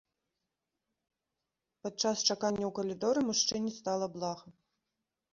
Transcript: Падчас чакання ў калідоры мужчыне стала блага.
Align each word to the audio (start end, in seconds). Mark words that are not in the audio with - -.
Падчас 1.87 2.23
чакання 2.25 2.65
ў 2.67 2.71
калідоры 2.77 3.19
мужчыне 3.29 3.71
стала 3.77 4.05
блага. 4.15 4.47